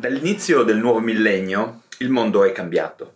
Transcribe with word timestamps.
Dall'inizio 0.00 0.62
del 0.62 0.78
nuovo 0.78 1.00
millennio 1.00 1.82
il 1.98 2.08
mondo 2.08 2.42
è 2.42 2.52
cambiato. 2.52 3.12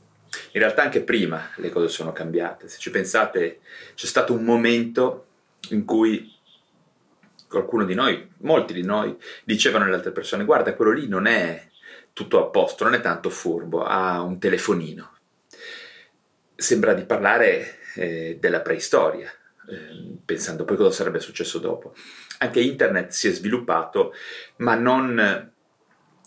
In 0.53 0.61
realtà 0.61 0.83
anche 0.83 1.01
prima 1.01 1.49
le 1.57 1.71
cose 1.71 1.89
sono 1.89 2.13
cambiate. 2.13 2.69
Se 2.69 2.79
ci 2.79 2.91
pensate, 2.91 3.61
c'è 3.95 4.05
stato 4.05 4.35
un 4.35 4.45
momento 4.45 5.29
in 5.71 5.87
cui 5.87 6.31
qualcuno 7.49 7.87
di 7.87 7.95
noi, 7.95 8.29
molti 8.41 8.75
di 8.75 8.83
noi, 8.83 9.17
dicevano 9.45 9.87
alle 9.87 9.95
altre 9.95 10.11
persone 10.11 10.45
guarda, 10.45 10.75
quello 10.75 10.93
lì 10.93 11.09
non 11.09 11.25
è 11.25 11.67
tutto 12.13 12.45
a 12.45 12.51
posto, 12.51 12.85
non 12.85 12.93
è 12.93 13.01
tanto 13.01 13.31
furbo, 13.31 13.83
ha 13.83 14.21
un 14.21 14.39
telefonino. 14.39 15.17
Sembra 16.55 16.93
di 16.93 17.07
parlare 17.07 17.79
eh, 17.95 18.37
della 18.39 18.61
preistoria, 18.61 19.33
eh, 19.71 20.19
pensando 20.23 20.67
poi 20.67 20.77
cosa 20.77 20.91
sarebbe 20.91 21.21
successo 21.21 21.59
dopo. 21.59 21.95
Anche 22.41 22.61
internet 22.61 23.09
si 23.09 23.29
è 23.29 23.33
sviluppato, 23.33 24.13
ma 24.57 24.75
non 24.75 25.53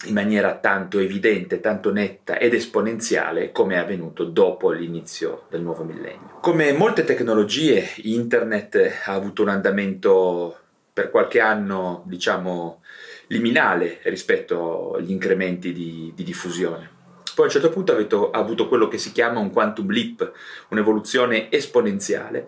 in 0.05 0.13
maniera 0.13 0.55
tanto 0.57 0.99
evidente, 0.99 1.59
tanto 1.59 1.91
netta 1.91 2.37
ed 2.37 2.53
esponenziale 2.53 3.51
come 3.51 3.75
è 3.75 3.77
avvenuto 3.77 4.25
dopo 4.25 4.69
l'inizio 4.69 5.45
del 5.49 5.61
nuovo 5.61 5.83
millennio. 5.83 6.37
Come 6.39 6.71
molte 6.73 7.03
tecnologie, 7.03 7.83
internet 8.03 9.01
ha 9.05 9.13
avuto 9.13 9.41
un 9.41 9.49
andamento 9.49 10.57
per 10.93 11.09
qualche 11.09 11.39
anno, 11.39 12.03
diciamo, 12.05 12.81
liminale 13.27 13.99
rispetto 14.03 14.93
agli 14.93 15.11
incrementi 15.11 15.73
di, 15.73 16.11
di 16.15 16.23
diffusione. 16.23 16.89
Poi 17.35 17.45
a 17.45 17.47
un 17.49 17.53
certo 17.53 17.69
punto 17.69 17.91
avete 17.91 18.15
avuto 18.31 18.67
quello 18.67 18.87
che 18.87 18.97
si 18.97 19.11
chiama 19.11 19.39
un 19.39 19.51
quantum 19.51 19.89
leap, 19.91 20.31
un'evoluzione 20.69 21.51
esponenziale, 21.51 22.47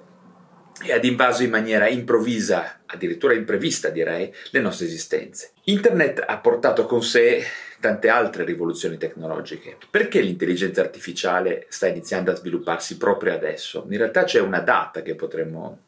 e 0.82 0.94
ad 0.94 1.04
invaso 1.04 1.44
in 1.44 1.50
maniera 1.50 1.88
improvvisa, 1.88 2.82
addirittura 2.86 3.34
imprevista 3.34 3.90
direi, 3.90 4.34
le 4.52 4.60
nostre 4.60 4.86
esistenze. 4.86 5.52
Internet 5.66 6.24
ha 6.26 6.38
portato 6.38 6.86
con 6.86 7.04
sé 7.04 7.44
tante 7.80 8.10
altre 8.10 8.44
rivoluzioni 8.44 8.98
tecnologiche. 8.98 9.78
Perché 9.90 10.22
l'intelligenza 10.22 10.82
artificiale 10.82 11.66
sta 11.70 11.88
iniziando 11.88 12.32
a 12.32 12.36
svilupparsi 12.36 12.98
proprio 12.98 13.34
adesso? 13.34 13.86
In 13.90 13.98
realtà 13.98 14.24
c'è 14.24 14.40
una 14.40 14.60
data 14.60 15.02
che 15.02 15.16
potremmo 15.16 15.80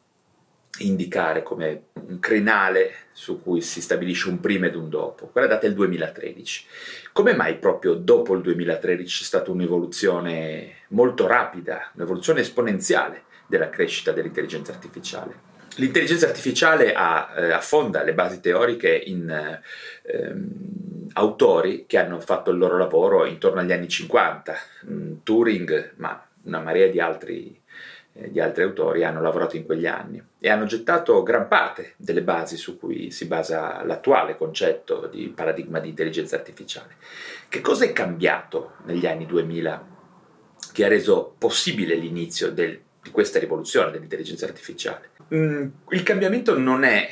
indicare 0.78 1.42
come 1.42 1.82
un 2.06 2.18
crinale 2.18 2.94
su 3.12 3.42
cui 3.42 3.60
si 3.60 3.82
stabilisce 3.82 4.28
un 4.28 4.40
prima 4.40 4.66
ed 4.66 4.74
un 4.74 4.88
dopo. 4.88 5.26
Quella 5.26 5.46
data 5.46 5.66
è 5.66 5.68
il 5.68 5.74
2013. 5.74 6.66
Come 7.12 7.34
mai 7.34 7.56
proprio 7.56 7.94
dopo 7.94 8.34
il 8.34 8.40
2013 8.40 9.18
c'è 9.18 9.24
stata 9.24 9.50
un'evoluzione 9.50 10.76
molto 10.88 11.26
rapida, 11.26 11.90
un'evoluzione 11.94 12.40
esponenziale 12.40 13.24
della 13.52 13.68
crescita 13.68 14.12
dell'intelligenza 14.12 14.72
artificiale? 14.72 15.50
L'intelligenza 15.76 16.26
artificiale 16.26 16.94
ha, 16.94 17.34
eh, 17.36 17.52
affonda 17.52 18.02
le 18.02 18.14
basi 18.14 18.40
teoriche 18.40 18.94
in 18.94 19.60
ehm, 20.02 21.10
autori 21.12 21.84
che 21.86 21.98
hanno 21.98 22.18
fatto 22.18 22.50
il 22.50 22.56
loro 22.56 22.78
lavoro 22.78 23.26
intorno 23.26 23.60
agli 23.60 23.72
anni 23.72 23.88
50, 23.88 24.56
mm, 24.90 25.12
Turing, 25.22 25.92
ma 25.96 26.26
una 26.44 26.60
marea 26.60 26.88
di 26.88 26.98
altri 26.98 27.60
eh, 28.14 28.30
di 28.30 28.40
altri 28.40 28.62
autori 28.62 29.04
hanno 29.04 29.20
lavorato 29.20 29.56
in 29.56 29.64
quegli 29.64 29.86
anni 29.86 30.22
e 30.38 30.50
hanno 30.50 30.64
gettato 30.64 31.22
gran 31.22 31.48
parte 31.48 31.94
delle 31.96 32.22
basi 32.22 32.56
su 32.56 32.78
cui 32.78 33.10
si 33.10 33.26
basa 33.26 33.82
l'attuale 33.84 34.36
concetto 34.36 35.06
di 35.06 35.28
paradigma 35.28 35.78
di 35.78 35.90
intelligenza 35.90 36.36
artificiale. 36.36 36.96
Che 37.48 37.60
cosa 37.60 37.84
è 37.84 37.92
cambiato 37.92 38.76
negli 38.84 39.06
anni 39.06 39.26
2000 39.26 39.90
che 40.72 40.84
ha 40.84 40.88
reso 40.88 41.34
possibile 41.38 41.94
l'inizio 41.94 42.50
del, 42.50 42.78
di 43.02 43.10
questa 43.10 43.38
rivoluzione 43.38 43.90
dell'intelligenza 43.90 44.46
artificiale? 44.46 45.10
Mm, 45.34 45.66
il 45.90 46.02
cambiamento 46.02 46.56
non 46.56 46.84
è 46.84 47.08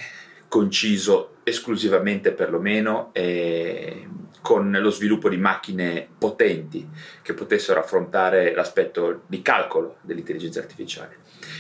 conciso 0.49 1.37
esclusivamente 1.45 2.33
perlomeno 2.33 3.11
eh, 3.13 4.09
con 4.43 4.71
lo 4.71 4.91
sviluppo 4.91 5.29
di 5.29 5.37
macchine 5.37 6.09
potenti 6.19 6.89
che 7.23 7.35
potessero 7.35 7.81
affrontare 7.81 8.55
l'aspetto 8.55 9.23
di 9.27 9.43
calcolo 9.43 9.97
dell'intelligenza 10.01 10.61
artificiale. 10.61 11.19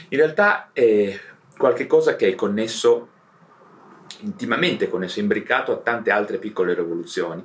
In 0.09 0.19
realtà 0.19 0.71
è 0.73 1.19
qualcosa 1.57 2.17
che 2.17 2.29
è 2.29 2.35
connesso, 2.35 3.09
intimamente 4.21 4.89
connesso, 4.89 5.21
imbricato 5.21 5.73
a 5.73 5.77
tante 5.77 6.11
altre 6.11 6.39
piccole 6.39 6.75
rivoluzioni 6.75 7.45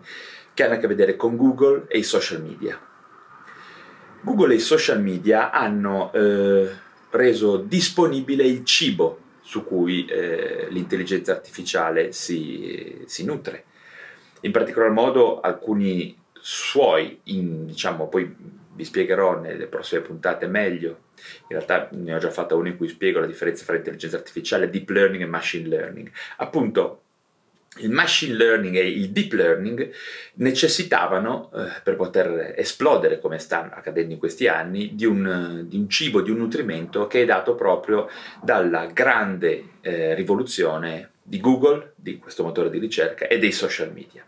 che 0.53 0.63
hanno 0.63 0.75
a 0.75 0.77
che 0.77 0.87
vedere 0.87 1.15
con 1.15 1.35
Google 1.35 1.85
e 1.87 1.97
i 1.97 2.03
social 2.03 2.41
media. 2.41 2.79
Google 4.25 4.53
e 4.53 4.57
i 4.57 4.59
social 4.59 5.01
media 5.01 5.51
hanno 5.51 6.11
eh, 6.11 6.69
reso 7.11 7.57
disponibile 7.57 8.43
il 8.43 8.65
cibo 8.65 9.19
su 9.41 9.63
cui 9.63 10.05
eh, 10.05 10.67
l'intelligenza 10.69 11.31
artificiale 11.31 12.11
si, 12.11 13.03
si 13.05 13.23
nutre 13.23 13.65
in 14.45 14.51
particolar 14.51 14.91
modo 14.91 15.41
alcuni 15.41 16.15
suoi, 16.33 17.19
in, 17.23 17.65
diciamo, 17.65 18.07
poi 18.07 18.33
vi 18.75 18.83
spiegherò 18.83 19.39
nelle 19.39 19.65
prossime 19.65 20.01
puntate 20.01 20.47
meglio, 20.47 20.89
in 21.47 21.57
realtà 21.57 21.89
ne 21.91 22.13
ho 22.13 22.19
già 22.19 22.29
fatta 22.29 22.55
una 22.55 22.69
in 22.69 22.77
cui 22.77 22.87
spiego 22.87 23.19
la 23.19 23.25
differenza 23.25 23.65
tra 23.65 23.75
intelligenza 23.75 24.17
artificiale, 24.17 24.69
deep 24.69 24.89
learning 24.89 25.23
e 25.23 25.27
machine 25.27 25.67
learning. 25.67 26.11
Appunto, 26.37 27.04
il 27.77 27.91
machine 27.91 28.35
learning 28.35 28.75
e 28.75 28.87
il 28.87 29.09
deep 29.09 29.33
learning 29.33 29.91
necessitavano, 30.35 31.51
eh, 31.53 31.81
per 31.83 31.95
poter 31.95 32.53
esplodere 32.55 33.19
come 33.19 33.37
sta 33.37 33.69
accadendo 33.73 34.13
in 34.13 34.19
questi 34.19 34.47
anni, 34.47 34.95
di 34.95 35.05
un, 35.05 35.65
di 35.67 35.77
un, 35.77 35.89
cibo, 35.89 36.21
di 36.21 36.31
un 36.31 36.37
nutrimento 36.37 37.07
che 37.07 37.23
è 37.23 37.25
dato 37.25 37.55
proprio 37.55 38.09
dalla 38.41 38.85
grande 38.87 39.71
eh, 39.81 40.13
rivoluzione 40.15 41.11
di 41.21 41.39
Google, 41.39 41.93
di 41.95 42.17
questo 42.17 42.43
motore 42.43 42.69
di 42.69 42.79
ricerca, 42.79 43.27
e 43.27 43.39
dei 43.39 43.51
social 43.51 43.91
media. 43.91 44.23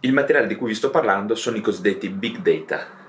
Il 0.00 0.12
materiale 0.12 0.46
di 0.46 0.56
cui 0.56 0.68
vi 0.68 0.74
sto 0.74 0.90
parlando 0.90 1.34
sono 1.34 1.56
i 1.56 1.62
cosiddetti 1.62 2.10
big 2.10 2.38
data, 2.38 3.03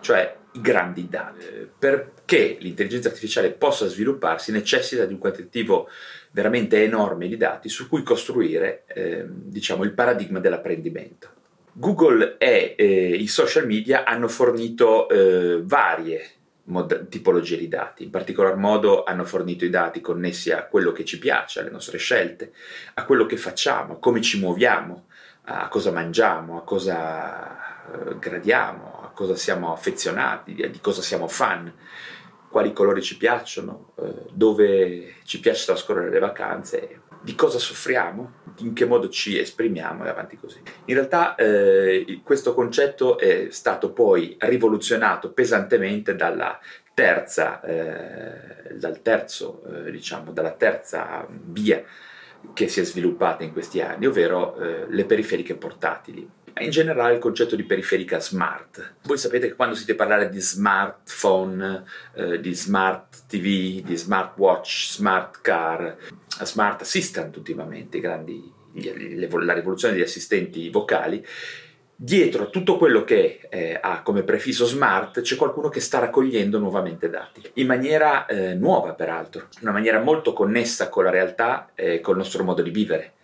cioè 0.00 0.36
i 0.52 0.60
grandi 0.60 1.08
dati. 1.08 1.44
Perché 1.78 2.56
l'intelligenza 2.60 3.08
artificiale 3.08 3.50
possa 3.50 3.86
svilupparsi 3.86 4.52
necessita 4.52 5.04
di 5.04 5.12
un 5.12 5.18
quantitativo 5.18 5.88
veramente 6.30 6.82
enorme 6.82 7.28
di 7.28 7.36
dati 7.36 7.68
su 7.68 7.88
cui 7.88 8.02
costruire 8.02 8.84
eh, 8.86 9.24
diciamo, 9.28 9.84
il 9.84 9.92
paradigma 9.92 10.40
dell'apprendimento. 10.40 11.36
Google 11.72 12.36
e 12.38 12.74
eh, 12.76 13.14
i 13.14 13.28
social 13.28 13.66
media 13.66 14.04
hanno 14.04 14.26
fornito 14.26 15.08
eh, 15.08 15.60
varie 15.62 16.30
mod- 16.64 17.08
tipologie 17.08 17.56
di 17.56 17.68
dati, 17.68 18.04
in 18.04 18.10
particolar 18.10 18.56
modo 18.56 19.04
hanno 19.04 19.24
fornito 19.24 19.64
i 19.64 19.70
dati 19.70 20.00
connessi 20.00 20.50
a 20.50 20.64
quello 20.64 20.92
che 20.92 21.04
ci 21.04 21.18
piace, 21.18 21.60
alle 21.60 21.70
nostre 21.70 21.98
scelte, 21.98 22.52
a 22.94 23.04
quello 23.04 23.26
che 23.26 23.36
facciamo, 23.36 23.94
a 23.94 23.98
come 23.98 24.20
ci 24.20 24.38
muoviamo, 24.38 25.06
a 25.44 25.68
cosa 25.68 25.92
mangiamo, 25.92 26.58
a 26.58 26.62
cosa 26.62 27.58
eh, 27.92 28.18
gradiamo, 28.18 29.07
cosa 29.18 29.34
siamo 29.34 29.72
affezionati, 29.72 30.54
di 30.54 30.78
cosa 30.80 31.02
siamo 31.02 31.26
fan, 31.26 31.74
quali 32.48 32.72
colori 32.72 33.02
ci 33.02 33.16
piacciono, 33.16 33.90
eh, 34.00 34.12
dove 34.30 35.16
ci 35.24 35.40
piace 35.40 35.64
trascorrere 35.64 36.08
le 36.10 36.20
vacanze, 36.20 37.00
di 37.20 37.34
cosa 37.34 37.58
soffriamo, 37.58 38.32
in 38.58 38.74
che 38.74 38.84
modo 38.84 39.08
ci 39.08 39.36
esprimiamo 39.36 40.04
e 40.04 40.08
avanti 40.08 40.36
così. 40.36 40.60
In 40.84 40.94
realtà 40.94 41.34
eh, 41.34 42.20
questo 42.22 42.54
concetto 42.54 43.18
è 43.18 43.48
stato 43.50 43.90
poi 43.90 44.36
rivoluzionato 44.38 45.32
pesantemente 45.32 46.14
dalla 46.14 46.56
terza, 46.94 47.60
eh, 47.62 48.76
dal 48.76 49.02
terzo, 49.02 49.64
eh, 49.64 49.90
diciamo, 49.90 50.30
dalla 50.30 50.52
terza 50.52 51.26
via 51.28 51.82
che 52.52 52.68
si 52.68 52.80
è 52.80 52.84
sviluppata 52.84 53.44
in 53.44 53.52
questi 53.52 53.80
anni, 53.80 54.06
ovvero 54.06 54.56
eh, 54.56 54.86
le 54.88 55.04
periferiche 55.04 55.54
portatili. 55.54 56.28
In 56.60 56.70
generale 56.70 57.14
il 57.14 57.20
concetto 57.20 57.54
di 57.54 57.62
periferica 57.62 58.18
smart. 58.18 58.96
Voi 59.04 59.16
sapete 59.16 59.48
che 59.48 59.54
quando 59.54 59.76
sentite 59.76 59.96
parlare 59.96 60.28
di 60.28 60.40
smartphone, 60.40 61.84
eh, 62.14 62.40
di 62.40 62.52
smart 62.52 63.26
TV, 63.28 63.80
di 63.84 63.96
smartwatch, 63.96 64.90
smart 64.90 65.40
car, 65.40 65.96
smart 66.42 66.80
assistant 66.80 67.36
ultimamente, 67.36 68.00
grandi, 68.00 68.52
la 68.72 69.52
rivoluzione 69.52 69.94
degli 69.94 70.02
assistenti 70.02 70.68
vocali, 70.70 71.24
dietro 72.00 72.44
a 72.44 72.46
tutto 72.46 72.76
quello 72.76 73.02
che 73.02 73.40
eh, 73.50 73.76
ha 73.80 74.02
come 74.02 74.22
prefisso 74.22 74.64
smart 74.64 75.20
c'è 75.20 75.34
qualcuno 75.34 75.68
che 75.68 75.80
sta 75.80 75.98
raccogliendo 75.98 76.56
nuovamente 76.56 77.10
dati, 77.10 77.42
in 77.54 77.66
maniera 77.66 78.24
eh, 78.26 78.54
nuova 78.54 78.92
peraltro, 78.92 79.48
una 79.62 79.72
maniera 79.72 80.00
molto 80.00 80.32
connessa 80.32 80.88
con 80.90 81.02
la 81.02 81.10
realtà 81.10 81.70
e 81.74 82.00
col 82.00 82.16
nostro 82.16 82.44
modo 82.44 82.62
di 82.62 82.70
vivere. 82.70 83.14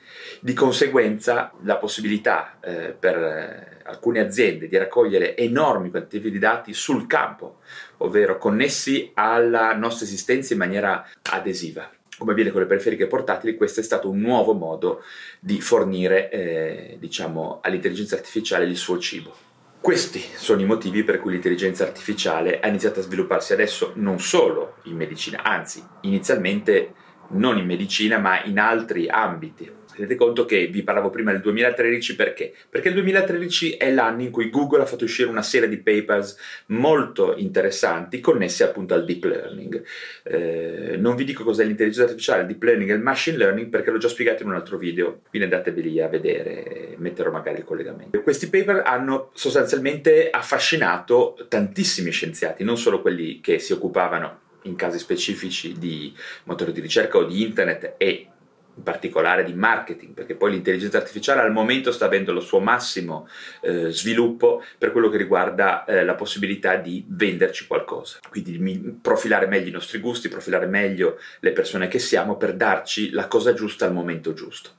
Di 0.41 0.55
conseguenza 0.55 1.53
la 1.63 1.77
possibilità 1.77 2.59
eh, 2.61 2.97
per 2.99 3.17
eh, 3.17 3.81
alcune 3.85 4.19
aziende 4.19 4.67
di 4.67 4.77
raccogliere 4.77 5.37
enormi 5.37 5.91
quantitativi 5.91 6.33
di 6.33 6.41
dati 6.41 6.75
sul 6.75 7.07
campo, 7.07 7.59
ovvero 7.99 8.39
connessi 8.39 9.13
alla 9.15 9.73
nostra 9.75 10.05
esistenza 10.05 10.53
in 10.53 10.59
maniera 10.59 11.07
adesiva 11.31 11.89
come 12.19 12.33
avviene 12.33 12.51
con 12.51 12.61
le 12.61 12.67
periferiche 12.67 13.07
portatili, 13.07 13.57
questo 13.57 13.81
è 13.81 13.83
stato 13.83 14.09
un 14.09 14.19
nuovo 14.19 14.53
modo 14.53 15.03
di 15.41 15.61
fornire 15.61 16.31
eh, 16.31 16.97
diciamo, 16.99 17.61
all'intelligenza 17.63 18.15
artificiale 18.15 18.65
il 18.65 18.77
suo 18.77 18.99
cibo. 18.99 19.35
Questi 19.81 20.21
sono 20.37 20.63
i 20.63 20.65
motivi 20.65 21.05
per 21.05 21.21
cui 21.21 21.33
l'intelligenza 21.33 21.85
artificiale 21.85 22.61
ha 22.61 22.69
iniziato 22.69 23.01
a 23.01 23.03
svilupparsi 23.03 23.53
adesso 23.53 23.93
non 23.97 24.19
solo 24.19 24.77
in 24.85 24.97
medicina, 24.97 25.43
anzi 25.43 25.83
inizialmente 26.03 26.95
non 27.31 27.59
in 27.59 27.67
medicina 27.67 28.19
ma 28.19 28.43
in 28.45 28.59
altri 28.59 29.09
ambiti 29.09 29.71
Tenete 29.95 30.17
conto 30.17 30.45
che 30.45 30.67
vi 30.67 30.83
parlavo 30.83 31.11
prima 31.11 31.31
del 31.31 31.41
2013 31.41 32.17
perché? 32.17 32.53
Perché 32.69 32.89
il 32.89 32.95
2013 32.95 33.77
è 33.77 33.93
l'anno 33.93 34.23
in 34.23 34.31
cui 34.31 34.51
Google 34.51 34.83
ha 34.83 34.87
fatto 34.87 35.05
uscire 35.05 35.29
una 35.29 35.43
serie 35.43 35.69
di 35.69 35.77
papers 35.77 36.37
molto 36.67 37.35
interessanti 37.37 38.19
connessi 38.21 38.65
appunto 38.65 38.95
al 38.95 39.05
deep 39.05 39.25
learning. 39.25 39.83
Eh, 40.25 40.97
non 40.99 41.15
vi 41.15 41.25
dico 41.25 41.45
cos'è 41.45 41.65
l'intelligenza 41.65 42.05
artificiale, 42.05 42.43
il 42.43 42.49
deep 42.49 42.63
learning 42.63 42.91
e 42.91 42.95
il 42.95 43.01
machine 43.01 43.37
learning 43.37 43.69
perché 43.69 43.91
l'ho 43.91 43.99
già 43.99 44.09
spiegato 44.09 44.43
in 44.43 44.49
un 44.49 44.57
altro 44.57 44.79
video, 44.79 45.21
quindi 45.29 45.49
andatevi 45.53 46.01
a 46.01 46.09
vedere, 46.09 46.95
metterò 46.97 47.31
magari 47.31 47.59
il 47.59 47.65
collegamento. 47.65 48.21
Questi 48.21 48.49
paper 48.49 48.83
hanno 48.85 49.31
sostanzialmente 49.35 50.31
affascinato 50.31 51.37
tantissimi 51.49 52.11
scienziati, 52.11 52.65
non 52.65 52.77
solo 52.77 53.01
quelli 53.01 53.41
che 53.41 53.61
si 53.61 53.73
occupavano 53.73 54.41
in 54.65 54.77
casi 54.77 54.99
specifici 54.99 55.75
di 55.79 56.15
motori 56.45 56.73
di 56.73 56.81
ricerca 56.81 57.19
o 57.19 57.25
di 57.25 57.43
internet 57.43 57.95
e 57.99 58.29
in 58.77 58.83
particolare 58.83 59.45
di 59.45 59.55
marketing, 59.55 60.13
perché 60.13 60.35
poi 60.35 60.51
l'intelligenza 60.53 60.99
artificiale 60.99 61.41
al 61.41 61.53
momento 61.53 61.93
sta 61.93 62.07
avendo 62.07 62.33
lo 62.33 62.41
suo 62.41 62.61
massimo 62.61 63.29
eh, 63.63 63.91
sviluppo 63.91 64.63
per 64.79 64.93
quello 64.93 65.09
che 65.09 65.17
riguarda 65.17 65.85
eh, 65.85 66.05
la 66.05 66.15
possibilità 66.15 66.77
di 66.77 67.05
venderci 67.09 67.67
qualcosa, 67.67 68.19
quindi 68.29 68.59
di 68.59 68.99
profilare 69.01 69.47
meglio 69.47 69.69
i 69.69 69.73
nostri 69.73 69.99
gusti, 69.99 70.29
profilare 70.29 70.67
meglio 70.67 71.19
le 71.41 71.53
persone 71.53 71.89
che 71.89 71.99
siamo 71.99 72.37
per 72.37 72.55
darci 72.55 73.11
la 73.11 73.29
cosa 73.29 73.55
giusta 73.55 73.87
al 73.87 73.93
momento 73.93 74.33
giusto. 74.33 74.71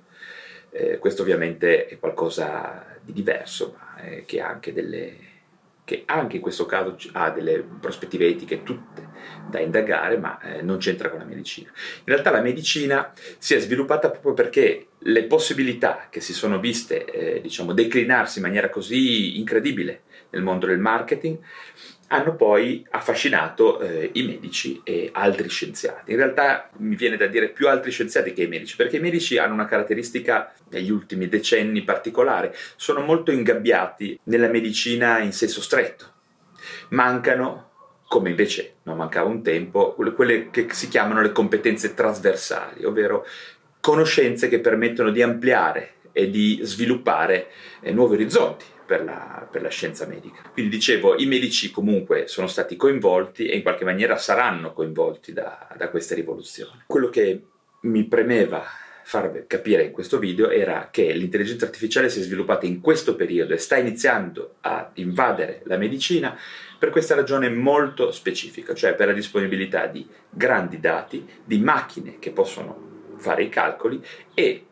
Eh, 0.72 0.98
questo 1.00 1.22
ovviamente 1.22 1.86
è 1.86 2.00
qualcosa 2.00 2.86
di 3.02 3.14
diverso, 3.14 3.78
ma 3.78 4.24
che 4.26 4.42
ha 4.42 4.48
anche 4.50 4.74
delle 4.74 5.34
che 5.86 6.04
anche 6.08 6.38
in 6.38 6.42
questo 6.42 6.66
caso 6.66 6.98
ha 7.14 7.30
delle 7.30 7.64
prospettive 7.80 8.28
etiche 8.28 8.64
tutte 8.64 9.08
da 9.50 9.60
indagare, 9.60 10.18
ma 10.18 10.40
eh, 10.42 10.62
non 10.64 10.78
c'entra 10.78 11.10
con 11.10 11.20
la 11.20 11.26
medicina. 11.26 11.70
In 11.70 12.06
realtà 12.06 12.32
la 12.32 12.42
medicina 12.42 13.14
si 13.38 13.54
è 13.54 13.60
sviluppata 13.60 14.10
proprio 14.10 14.34
perché 14.34 14.88
le 14.98 15.24
possibilità 15.26 16.08
che 16.10 16.20
si 16.20 16.34
sono 16.34 16.60
viste, 16.60 17.06
eh, 17.06 17.42
diciamo, 17.42 17.74
declinarsi 17.74 18.40
in 18.40 18.46
maniera 18.46 18.70
così 18.70 19.38
incredibile 19.38 20.02
nel 20.36 20.44
mondo 20.44 20.68
del 20.68 20.80
marketing 20.80 21.38
hanno 22.08 22.36
poi 22.36 22.86
affascinato 22.92 23.80
eh, 23.80 24.12
i 24.14 24.24
medici 24.24 24.80
e 24.84 25.10
altri 25.12 25.50
scienziati. 25.50 26.12
In 26.12 26.18
realtà 26.18 26.70
mi 26.78 26.96
viene 26.96 27.18
da 27.18 27.26
dire 27.26 27.50
più 27.50 27.68
altri 27.68 27.90
scienziati 27.90 28.32
che 28.32 28.44
i 28.44 28.48
medici, 28.48 28.76
perché 28.76 28.98
i 28.98 29.00
medici 29.02 29.40
hanno 29.40 29.54
una 29.54 29.66
caratteristica 29.66 30.54
negli 30.70 30.92
ultimi 30.92 31.28
decenni 31.28 31.82
particolare, 31.82 32.56
sono 32.76 33.02
molto 33.02 33.32
ingabbiati 33.32 34.20
nella 34.26 34.50
medicina 34.50 35.20
in 35.20 35.32
senso 35.32 35.62
stretto. 35.62 36.14
Mancano, 36.90 37.72
come 38.08 38.30
invece 38.30 38.76
non 38.84 38.98
mancava 38.98 39.28
un 39.28 39.42
tempo, 39.42 39.96
quelle 40.16 40.52
che 40.52 40.68
si 40.72 40.88
chiamano 40.88 41.22
le 41.22 41.32
competenze 41.32 41.96
trasversali, 41.96 42.86
ovvero 42.86 43.26
conoscenze 43.80 44.48
che 44.48 44.60
permettono 44.60 45.10
di 45.10 45.24
ampliare 45.24 45.94
e 46.12 46.30
di 46.30 46.60
sviluppare 46.62 47.48
eh, 47.82 47.92
nuovi 47.92 48.14
orizzonti 48.14 48.74
per 48.86 49.04
la, 49.04 49.48
per 49.50 49.62
la, 49.62 49.70
scienza 49.70 50.06
medica. 50.06 50.50
Quindi 50.52 50.76
dicevo, 50.76 51.18
i 51.18 51.26
medici 51.26 51.72
comunque 51.72 52.28
sono 52.28 52.48
stati 52.48 52.76
coinvolti 52.76 53.48
e 53.48 53.56
in 53.56 53.64
qualche 53.64 53.86
maniera 53.86 54.18
saranno 54.18 54.74
coinvolti 54.74 55.34
da, 55.34 55.68
da 55.76 55.90
questa 55.90 56.16
rivoluzione. 56.16 56.84
Quello 56.88 57.10
che 57.10 57.42
mi 57.82 58.06
premeva 58.06 58.64
far 59.08 59.46
capire 59.46 59.84
in 59.84 59.92
questo 59.92 60.18
video 60.18 60.50
era 60.50 60.90
che 60.90 61.12
l'intelligenza 61.14 61.66
artificiale 61.66 62.10
si 62.10 62.20
è 62.20 62.24
sviluppata 62.24 62.66
in 62.66 62.82
questo 62.82 63.16
periodo 63.16 63.54
e 63.54 63.58
sta 63.58 63.78
iniziando 63.78 64.56
a 64.62 64.90
invadere 64.96 65.62
la 65.66 65.78
medicina 65.78 66.36
per 66.80 66.90
questa 66.90 67.14
ragione 67.14 67.50
molto 67.50 68.12
specifica, 68.12 68.74
cioè 68.74 68.96
per 68.96 69.08
la 69.08 69.14
disponibilità 69.14 69.86
di 69.86 70.08
grandi 70.28 70.80
dati, 70.80 71.24
di 71.44 71.60
macchine 71.60 72.18
che 72.18 72.32
possono 72.32 73.14
fare 73.18 73.44
i 73.44 73.50
calcoli 73.50 74.04
e 74.34 74.66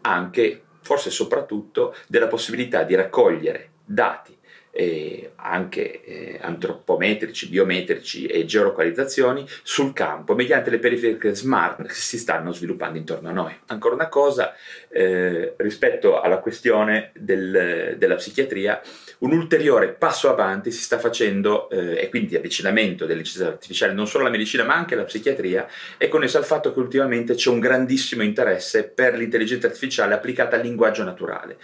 anche 0.00 0.62
forse 0.86 1.10
soprattutto 1.10 1.96
della 2.06 2.28
possibilità 2.28 2.84
di 2.84 2.94
raccogliere 2.94 3.70
dati 3.84 4.35
eh, 4.76 5.32
anche 5.36 6.02
eh, 6.04 6.38
antropometrici, 6.40 7.48
biometrici 7.48 8.26
e 8.26 8.44
geolocalizzazioni 8.44 9.46
sul 9.62 9.92
campo 9.92 10.34
mediante 10.34 10.70
le 10.70 10.78
periferiche 10.78 11.34
smart 11.34 11.86
che 11.86 11.94
si 11.94 12.18
stanno 12.18 12.52
sviluppando 12.52 12.98
intorno 12.98 13.28
a 13.30 13.32
noi. 13.32 13.56
Ancora 13.66 13.94
una 13.94 14.08
cosa 14.08 14.54
eh, 14.88 15.54
rispetto 15.56 16.20
alla 16.20 16.38
questione 16.38 17.10
del, 17.14 17.94
della 17.96 18.16
psichiatria, 18.16 18.80
un 19.18 19.32
ulteriore 19.32 19.88
passo 19.88 20.28
avanti 20.28 20.70
si 20.70 20.82
sta 20.82 20.98
facendo 20.98 21.70
eh, 21.70 22.02
e 22.02 22.08
quindi 22.10 22.36
avvicinamento 22.36 23.06
dell'intelligenza 23.06 23.48
artificiale 23.48 23.94
non 23.94 24.06
solo 24.06 24.24
alla 24.24 24.32
medicina 24.32 24.64
ma 24.64 24.74
anche 24.74 24.94
alla 24.94 25.04
psichiatria 25.04 25.66
è 25.96 26.08
connesso 26.08 26.36
al 26.36 26.44
fatto 26.44 26.72
che 26.72 26.78
ultimamente 26.78 27.34
c'è 27.34 27.48
un 27.48 27.60
grandissimo 27.60 28.22
interesse 28.22 28.84
per 28.84 29.14
l'intelligenza 29.14 29.68
artificiale 29.68 30.12
applicata 30.12 30.56
al 30.56 30.62
linguaggio 30.62 31.02
naturale. 31.02 31.56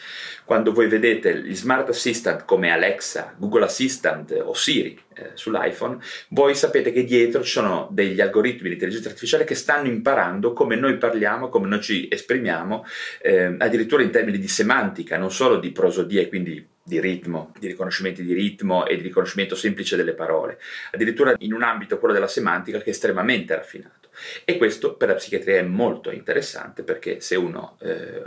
Quando 0.44 0.72
voi 0.72 0.88
vedete 0.88 1.42
gli 1.42 1.54
smart 1.54 1.90
assistant 1.90 2.44
come 2.44 2.70
Alexa 2.70 3.01
Alexa, 3.02 3.34
Google 3.36 3.64
Assistant 3.64 4.40
o 4.44 4.54
Siri 4.54 4.96
eh, 5.14 5.30
sull'iPhone, 5.34 5.98
voi 6.28 6.54
sapete 6.54 6.92
che 6.92 7.02
dietro 7.02 7.42
ci 7.42 7.50
sono 7.50 7.88
degli 7.90 8.20
algoritmi 8.20 8.68
di 8.68 8.74
intelligenza 8.74 9.08
artificiale 9.08 9.44
che 9.44 9.56
stanno 9.56 9.88
imparando 9.88 10.52
come 10.52 10.76
noi 10.76 10.96
parliamo, 10.96 11.48
come 11.48 11.66
noi 11.66 11.80
ci 11.82 12.08
esprimiamo, 12.08 12.86
eh, 13.20 13.56
addirittura 13.58 14.02
in 14.02 14.10
termini 14.10 14.38
di 14.38 14.48
semantica, 14.48 15.18
non 15.18 15.32
solo 15.32 15.58
di 15.58 15.72
prosodia 15.72 16.20
e 16.20 16.28
quindi 16.28 16.64
di 16.84 17.00
ritmo, 17.00 17.52
di 17.58 17.66
riconoscimento 17.66 18.22
di 18.22 18.32
ritmo 18.32 18.86
e 18.86 18.96
di 18.96 19.02
riconoscimento 19.02 19.54
semplice 19.56 19.96
delle 19.96 20.14
parole, 20.14 20.58
addirittura 20.92 21.34
in 21.38 21.52
un 21.52 21.62
ambito, 21.62 21.98
quello 21.98 22.14
della 22.14 22.28
semantica, 22.28 22.78
che 22.78 22.84
è 22.84 22.90
estremamente 22.90 23.54
raffinato. 23.54 24.10
E 24.44 24.56
questo 24.56 24.94
per 24.94 25.08
la 25.08 25.14
psichiatria 25.14 25.58
è 25.58 25.62
molto 25.62 26.10
interessante 26.10 26.82
perché 26.82 27.20
se 27.20 27.34
uno 27.34 27.76
eh, 27.80 28.22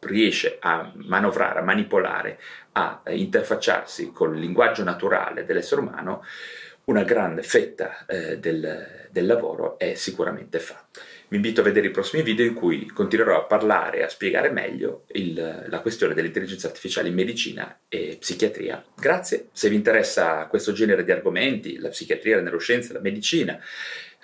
riesce 0.00 0.58
a 0.60 0.92
manovrare, 0.94 1.60
a 1.60 1.62
manipolare, 1.62 2.38
a 2.72 3.02
interfacciarsi 3.08 4.12
con 4.12 4.34
il 4.34 4.40
linguaggio 4.40 4.84
naturale 4.84 5.44
dell'essere 5.44 5.80
umano, 5.80 6.24
una 6.84 7.02
grande 7.04 7.42
fetta 7.42 8.06
eh, 8.06 8.38
del, 8.38 9.08
del, 9.10 9.26
lavoro 9.26 9.78
è 9.78 9.94
sicuramente 9.94 10.58
fatta. 10.58 11.00
Vi 11.28 11.36
invito 11.36 11.60
a 11.60 11.64
vedere 11.64 11.88
i 11.88 11.90
prossimi 11.90 12.22
video 12.22 12.46
in 12.46 12.54
cui 12.54 12.86
continuerò 12.86 13.36
a 13.36 13.44
parlare 13.44 13.98
e 13.98 14.02
a 14.04 14.08
spiegare 14.08 14.50
meglio 14.50 15.04
il, 15.08 15.66
la 15.68 15.80
questione 15.80 16.14
dell'intelligenza 16.14 16.68
artificiale 16.68 17.08
in 17.08 17.14
medicina 17.14 17.80
e 17.86 18.16
psichiatria. 18.18 18.82
Grazie, 18.96 19.48
se 19.52 19.68
vi 19.68 19.74
interessa 19.74 20.46
questo 20.46 20.72
genere 20.72 21.04
di 21.04 21.12
argomenti, 21.12 21.76
la 21.76 21.90
psichiatria, 21.90 22.36
la 22.36 22.42
neuroscienza, 22.42 22.94
la 22.94 23.00
medicina, 23.00 23.60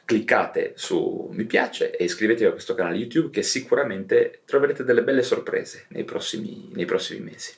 cliccate 0.05 0.75
su 0.77 1.29
mi 1.33 1.45
piace 1.45 1.97
e 1.97 2.05
iscrivetevi 2.05 2.49
a 2.49 2.53
questo 2.53 2.75
canale 2.75 2.97
YouTube 2.97 3.31
che 3.31 3.43
sicuramente 3.43 4.43
troverete 4.45 4.85
delle 4.85 5.03
belle 5.03 5.23
sorprese 5.23 5.87
nei 5.89 6.05
prossimi, 6.05 6.71
nei 6.73 6.85
prossimi 6.85 7.21
mesi. 7.21 7.53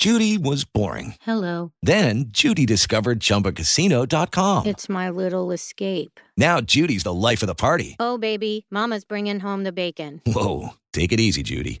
Judy 0.00 0.38
was 0.38 0.64
boring. 0.64 1.14
Hello. 1.26 1.72
Then 1.82 2.30
Judy 2.30 2.64
discovered 2.64 3.20
chumbacasino.com. 3.20 4.66
It's 4.66 4.88
my 4.88 5.10
little 5.10 5.52
escape. 5.52 6.18
Now 6.38 6.62
Judy's 6.62 7.02
the 7.02 7.12
life 7.12 7.42
of 7.42 7.48
the 7.48 7.54
party. 7.54 7.96
Oh 8.00 8.16
baby, 8.16 8.64
mama's 8.70 9.04
bringing 9.04 9.40
home 9.40 9.64
the 9.64 9.72
bacon. 9.72 10.22
Whoa, 10.24 10.70
take 10.94 11.12
it 11.12 11.20
easy 11.20 11.42
Judy. 11.42 11.80